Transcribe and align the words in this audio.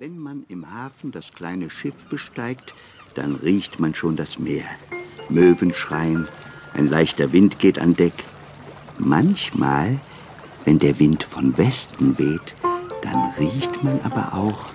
Wenn 0.00 0.16
man 0.16 0.44
im 0.46 0.72
Hafen 0.72 1.10
das 1.10 1.32
kleine 1.32 1.70
Schiff 1.70 2.04
besteigt, 2.08 2.72
dann 3.14 3.34
riecht 3.34 3.80
man 3.80 3.96
schon 3.96 4.14
das 4.14 4.38
Meer. 4.38 4.66
Möwen 5.28 5.74
schreien, 5.74 6.28
ein 6.74 6.86
leichter 6.86 7.32
Wind 7.32 7.58
geht 7.58 7.80
an 7.80 7.96
Deck. 7.96 8.12
Manchmal, 8.98 9.98
wenn 10.64 10.78
der 10.78 11.00
Wind 11.00 11.24
von 11.24 11.58
Westen 11.58 12.16
weht, 12.16 12.54
dann 13.02 13.32
riecht 13.40 13.82
man 13.82 14.00
aber 14.02 14.34
auch 14.34 14.66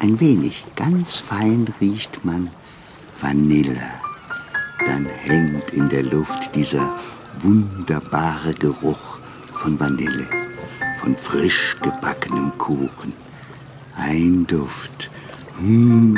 ein 0.00 0.20
wenig, 0.20 0.62
ganz 0.76 1.16
fein 1.16 1.72
riecht 1.80 2.22
man 2.26 2.50
Vanille. 3.22 3.80
Dann 4.84 5.06
hängt 5.06 5.70
in 5.72 5.88
der 5.88 6.02
Luft 6.02 6.54
dieser 6.54 6.94
wunderbare 7.40 8.52
Geruch 8.52 9.18
von 9.54 9.80
Vanille, 9.80 10.28
von 11.00 11.16
frisch 11.16 11.74
gebackenem 11.80 12.52
Kuchen. 12.58 13.27
Ein 13.98 14.46
Duft. 14.46 15.10
Hm, 15.58 16.16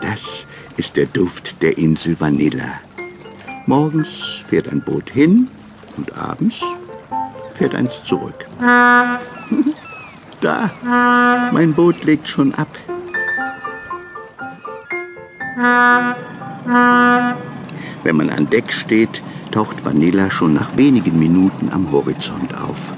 das 0.00 0.46
ist 0.76 0.96
der 0.96 1.06
Duft 1.06 1.62
der 1.62 1.76
Insel 1.76 2.18
Vanilla. 2.18 2.80
Morgens 3.66 4.44
fährt 4.46 4.68
ein 4.68 4.80
Boot 4.80 5.10
hin 5.10 5.48
und 5.96 6.16
abends 6.16 6.62
fährt 7.54 7.74
eins 7.74 8.02
zurück. 8.04 8.46
Da, 10.42 10.70
mein 11.52 11.72
Boot 11.72 12.04
legt 12.04 12.28
schon 12.28 12.54
ab. 12.54 12.68
Wenn 18.02 18.16
man 18.16 18.28
an 18.28 18.48
Deck 18.50 18.70
steht, 18.70 19.22
taucht 19.50 19.82
Vanilla 19.84 20.30
schon 20.30 20.52
nach 20.52 20.76
wenigen 20.76 21.18
Minuten 21.18 21.70
am 21.72 21.90
Horizont 21.90 22.54
auf. 22.54 22.92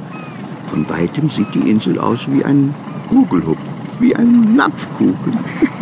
Von 0.66 0.88
weitem 0.88 1.30
sieht 1.30 1.54
die 1.54 1.70
Insel 1.70 2.00
aus 2.00 2.30
wie 2.30 2.44
ein 2.44 2.74
Gugelhupf, 3.08 3.58
wie 4.00 4.14
ein 4.14 4.56
Napfkuchen. 4.56 5.38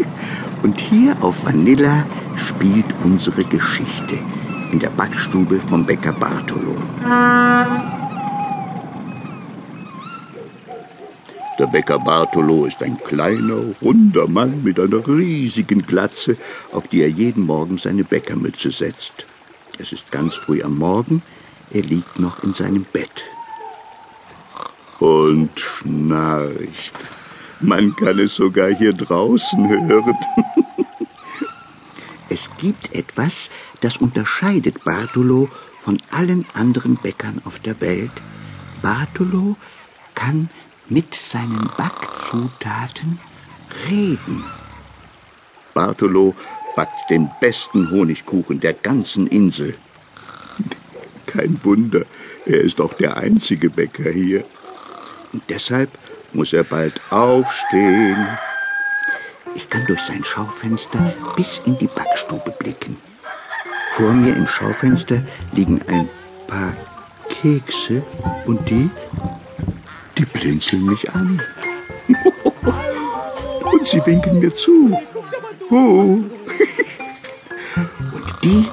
Und 0.62 0.80
hier 0.80 1.16
auf 1.20 1.44
Vanilla 1.44 2.04
spielt 2.36 2.86
unsere 3.04 3.44
Geschichte 3.44 4.18
in 4.72 4.78
der 4.78 4.90
Backstube 4.90 5.60
vom 5.68 5.84
Bäcker 5.84 6.12
Bartolo. 6.12 6.76
Der 11.58 11.66
Bäcker 11.66 11.98
Bartolo 11.98 12.66
ist 12.66 12.82
ein 12.82 12.98
kleiner, 12.98 13.62
runder 13.80 14.26
Mann 14.26 14.62
mit 14.62 14.78
einer 14.78 15.06
riesigen 15.06 15.86
Glatze, 15.86 16.36
auf 16.72 16.88
die 16.88 17.00
er 17.00 17.08
jeden 17.08 17.46
Morgen 17.46 17.78
seine 17.78 18.04
Bäckermütze 18.04 18.70
setzt. 18.70 19.24
Es 19.78 19.92
ist 19.92 20.10
ganz 20.10 20.34
früh 20.34 20.62
am 20.62 20.76
Morgen, 20.76 21.22
er 21.70 21.82
liegt 21.82 22.18
noch 22.18 22.42
in 22.42 22.52
seinem 22.52 22.84
Bett. 22.92 23.22
Und 24.98 25.50
schnarcht. 25.58 26.94
Man 27.60 27.96
kann 27.96 28.18
es 28.18 28.34
sogar 28.34 28.70
hier 28.70 28.92
draußen 28.92 29.68
hören. 29.68 30.18
es 32.28 32.50
gibt 32.58 32.94
etwas, 32.94 33.50
das 33.80 33.96
unterscheidet 33.96 34.84
Bartolo 34.84 35.48
von 35.80 35.98
allen 36.10 36.44
anderen 36.52 36.96
Bäckern 36.96 37.40
auf 37.44 37.58
der 37.60 37.80
Welt. 37.80 38.10
Bartolo 38.82 39.56
kann 40.14 40.50
mit 40.88 41.14
seinen 41.14 41.70
Backzutaten 41.76 43.18
reden. 43.88 44.44
Bartolo 45.72 46.34
backt 46.74 47.08
den 47.10 47.30
besten 47.40 47.90
Honigkuchen 47.90 48.60
der 48.60 48.74
ganzen 48.74 49.26
Insel. 49.26 49.74
Kein 51.26 51.58
Wunder, 51.64 52.02
er 52.44 52.60
ist 52.60 52.80
auch 52.80 52.94
der 52.94 53.16
einzige 53.16 53.70
Bäcker 53.70 54.10
hier. 54.10 54.44
Und 55.32 55.42
deshalb 55.48 55.90
muss 56.32 56.52
er 56.52 56.64
bald 56.64 57.00
aufstehen. 57.10 58.26
Ich 59.54 59.68
kann 59.70 59.86
durch 59.86 60.02
sein 60.02 60.24
Schaufenster 60.24 61.14
bis 61.36 61.60
in 61.64 61.78
die 61.78 61.86
Backstube 61.86 62.50
blicken. 62.58 62.98
Vor 63.92 64.12
mir 64.12 64.34
im 64.34 64.46
Schaufenster 64.46 65.22
liegen 65.52 65.80
ein 65.88 66.08
paar 66.46 66.76
Kekse 67.28 68.02
und 68.44 68.68
die 68.68 68.90
die 70.18 70.24
blinzeln 70.24 70.86
mich 70.86 71.12
an. 71.12 71.42
Und 73.72 73.86
sie 73.86 74.04
winken 74.06 74.38
mir 74.40 74.54
zu. 74.54 74.98
Oh. 75.70 75.74
Und 78.12 78.34
die 78.42 78.66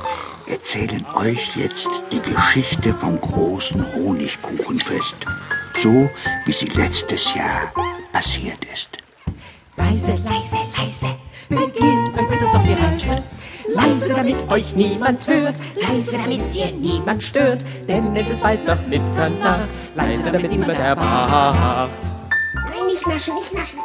erzählen 0.47 1.05
euch 1.15 1.55
jetzt 1.55 1.89
die 2.11 2.21
Geschichte 2.21 2.93
vom 2.93 3.19
großen 3.19 3.93
Honigkuchenfest, 3.93 5.15
so 5.75 6.09
wie 6.45 6.51
sie 6.51 6.67
letztes 6.67 7.33
Jahr 7.33 7.71
passiert 8.11 8.63
ist. 8.73 8.89
Leise, 9.77 10.11
leise, 10.11 10.57
leise, 10.77 11.15
wir 11.49 11.69
gehen 11.71 12.03
mit 12.03 12.41
uns 12.41 12.53
auf 12.53 12.63
die 12.63 12.73
Reise. 12.73 13.23
Leise, 13.67 14.09
damit 14.09 14.51
euch 14.51 14.75
niemand 14.75 15.25
hört, 15.25 15.55
leise, 15.75 16.17
damit 16.17 16.53
ihr 16.53 16.71
niemand 16.71 17.23
stört, 17.23 17.63
denn 17.87 18.15
es 18.15 18.29
ist 18.29 18.43
bald 18.43 18.65
nach 18.65 18.85
Mitternacht, 18.87 19.69
leise, 19.95 20.31
damit 20.31 20.51
niemand 20.51 20.77
erwacht. 20.77 21.91
Nein, 22.53 22.85
nicht 22.87 23.07
naschen, 23.07 23.35
nicht 23.35 23.53
naschen. 23.53 23.79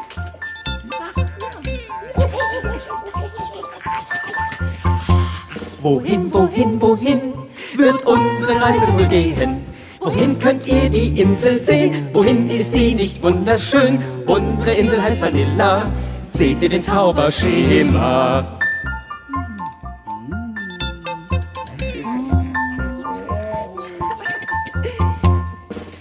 Wohin, 5.81 6.33
wohin, 6.33 6.83
wohin 6.83 7.33
wird 7.77 8.03
unsere 8.05 8.61
Reise 8.61 8.93
wohl 8.95 9.07
gehen? 9.07 9.68
Wohin 10.09 10.39
könnt 10.39 10.67
ihr 10.67 10.89
die 10.89 11.21
Insel 11.21 11.61
sehen? 11.61 12.09
Wohin 12.15 12.49
ist 12.49 12.73
sie 12.73 12.95
nicht 12.95 13.23
wunderschön? 13.23 13.99
Unsere 14.25 14.71
Insel 14.71 15.03
heißt 15.03 15.21
Vanilla. 15.21 15.93
Seht 16.31 16.63
ihr 16.63 16.71
den 16.71 16.83
Zauberschimmer? 16.83 18.43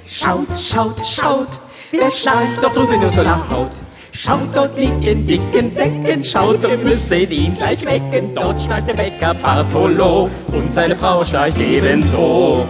Schaut, 0.06 0.48
schaut, 0.58 1.06
schaut, 1.06 1.50
wer 1.92 2.10
schnarcht 2.10 2.64
dort 2.64 2.78
drüben 2.78 3.02
nur 3.02 3.10
so 3.10 3.24
laut? 3.24 3.72
Schaut, 4.14 4.48
dort 4.54 4.78
liegt 4.78 5.04
in 5.04 5.28
dicken 5.28 5.76
Decken, 5.76 6.24
schaut, 6.24 6.64
ihr 6.64 6.78
müsset 6.78 7.30
ihn 7.30 7.56
gleich 7.56 7.86
wecken. 7.86 8.34
Dort 8.34 8.62
schnarcht 8.62 8.88
der 8.88 8.94
Bäcker 8.94 9.34
Bartolo 9.34 10.30
und 10.54 10.74
seine 10.74 10.96
Frau 10.96 11.26
schnarcht 11.26 11.60
ebenso. 11.60 12.66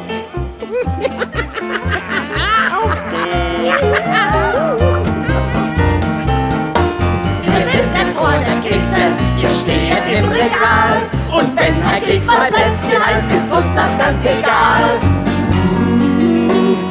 Ein 12.42 12.54
Keks 12.54 12.62
mal 12.62 12.72
Plätzchen 12.80 13.06
heißt, 13.06 13.28
ist 13.28 13.52
uns 13.52 13.76
das 13.76 13.98
ganz 13.98 14.26
egal. 14.26 15.00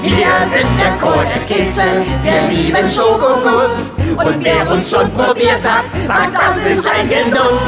Wir 0.02 0.48
sind 0.52 0.78
der 0.78 0.96
Chor 0.98 1.24
der 1.24 1.42
Kekse, 1.44 1.82
wir 2.22 2.42
lieben 2.48 2.90
Schokokuss. 2.90 3.90
Und 4.16 4.44
wer 4.44 4.70
uns 4.70 4.90
schon 4.90 5.12
probiert 5.12 5.62
hat, 5.62 5.84
sagt, 6.06 6.34
das 6.34 6.56
ist 6.72 6.86
ein 6.86 7.08
Genuss. 7.08 7.60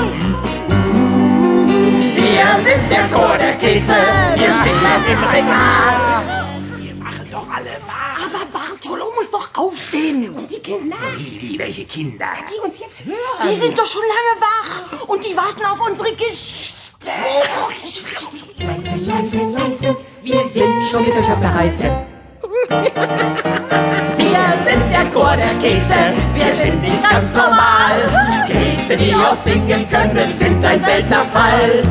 Wir 2.15 2.47
sind 2.63 2.91
der 2.91 3.05
Chor 3.13 3.37
der 3.39 3.55
Kekse, 3.57 3.97
wir 4.35 4.53
stehen 4.55 4.87
im 5.11 5.25
Regal. 5.25 6.23
Wir 6.79 6.95
machen 6.95 7.29
doch 7.31 7.47
alle 7.55 7.77
wach. 7.87 8.27
Aber 8.27 8.45
Bartolo 8.59 9.13
muss 9.17 9.31
doch 9.31 9.49
aufstehen. 9.55 10.35
Und 10.35 10.51
die 10.51 10.61
Kinder, 10.61 10.97
Wie, 11.17 11.59
welche 11.59 11.85
Kinder? 11.85 12.27
die 12.51 12.61
uns 12.67 12.79
jetzt 12.79 13.05
hören. 13.05 13.49
Die 13.49 13.55
sind 13.55 13.79
doch 13.79 13.87
schon 13.87 14.03
lange 14.03 14.41
wach. 14.41 15.09
Und 15.09 15.25
die 15.25 15.37
warten 15.37 15.65
auf 15.65 15.81
unsere 15.81 16.13
Geschichte. 16.15 16.75
Leise, 18.99 19.13
leise, 19.13 19.97
wir 20.25 20.49
sind 20.49 20.83
schon 20.91 21.05
mit 21.05 21.15
euch 21.15 21.31
auf 21.31 21.41
der 21.41 21.55
Reise. 21.55 21.85
Wir 24.17 24.45
sind 24.65 24.91
der 24.91 25.05
Chor 25.15 25.37
der 25.37 25.55
Kekse, 25.61 25.95
wir 26.35 26.53
sind 26.53 26.83
nicht 26.83 27.01
ganz 27.09 27.33
normal. 27.33 28.11
Kekse, 28.49 28.97
die 28.97 29.15
auch 29.15 29.37
singen 29.37 29.89
können, 29.89 30.35
sind 30.35 30.65
ein 30.65 30.83
seltener 30.83 31.25
Fall. 31.27 31.85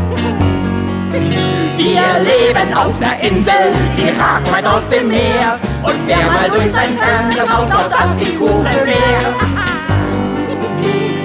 Wir 1.77 2.03
leben 2.19 2.73
auf 2.75 2.99
der 2.99 3.17
Insel, 3.21 3.71
die 3.95 4.09
ragt 4.09 4.51
weit 4.51 4.65
aus 4.67 4.89
dem 4.89 5.07
Meer. 5.07 5.57
Und 5.83 6.05
wer 6.07 6.25
mal 6.25 6.49
durch 6.49 6.71
sein 6.73 6.97
Fenster 6.97 7.47
schaut, 7.47 7.71
glaubt, 7.71 7.93
dass 7.93 8.17
sie 8.19 8.35
Kuchen 8.35 8.65
wäre. 8.65 9.33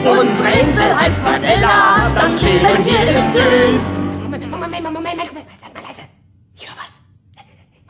Unsere 0.04 0.48
Insel 0.48 1.00
heißt 1.00 1.24
Vanilla, 1.24 2.10
das 2.14 2.40
Leben. 2.40 2.81
Moment, 4.82 4.94
Moment, 4.94 5.16
Moment, 5.16 5.32
Moment, 5.32 5.46
Moment. 5.46 5.60
Seid 5.60 5.74
mal 5.74 5.82
leise. 5.82 6.02
Ich 6.54 6.68
höre 6.68 6.76
was. 6.76 7.00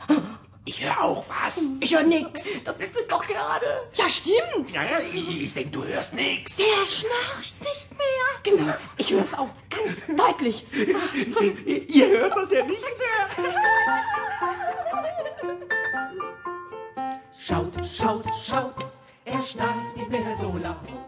Ich 0.65 0.81
höre 0.81 1.03
auch 1.03 1.25
was. 1.27 1.71
Ich 1.81 1.93
höre 1.93 2.03
nix. 2.03 2.41
Das 2.63 2.77
ist 2.77 2.95
es 2.95 3.07
doch 3.07 3.27
gerade. 3.27 3.65
Ja, 3.95 4.07
stimmt. 4.07 4.69
Ja, 4.73 4.83
ja, 4.83 4.99
ich, 4.99 5.41
ich 5.43 5.53
denke, 5.53 5.71
du 5.71 5.83
hörst 5.83 6.13
nichts. 6.13 6.55
Der 6.55 6.85
schnarcht 6.85 7.59
nicht 7.59 7.89
mehr. 7.91 8.23
Genau, 8.43 8.73
ich 8.95 9.11
höre 9.11 9.23
es 9.23 9.33
auch 9.33 9.49
ganz 9.69 10.03
deutlich. 10.15 10.65
Ihr 11.89 12.07
hört, 12.07 12.37
dass 12.37 12.51
er 12.51 12.63
nichts 12.63 12.91
hört. 12.91 13.49
Schaut, 17.37 17.73
schaut, 17.85 18.25
schaut, 18.41 18.85
er 19.25 19.41
schnarcht 19.41 19.97
nicht 19.97 20.09
mehr 20.09 20.37
so 20.37 20.57
laut. 20.57 21.02